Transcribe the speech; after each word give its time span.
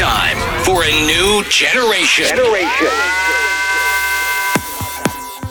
time 0.00 0.38
for 0.64 0.82
a 0.82 1.06
new 1.06 1.44
generation. 1.50 2.24
Generation. 2.24 2.88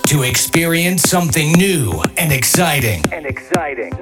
To 0.07 0.23
experience 0.23 1.03
something 1.03 1.51
new 1.51 2.01
and 2.17 2.33
exciting. 2.33 3.03
And 3.13 3.27
exciting. 3.27 3.93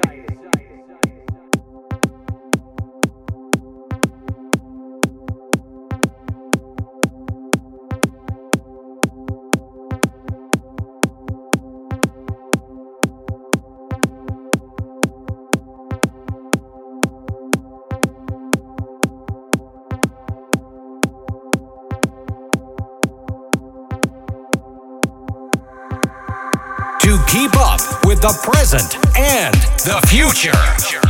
The 28.20 28.36
present 28.42 28.96
and 29.16 29.54
the 29.84 30.00
future. 30.08 31.07